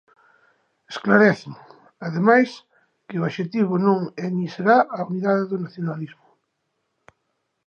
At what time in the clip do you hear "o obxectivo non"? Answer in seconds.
3.19-3.99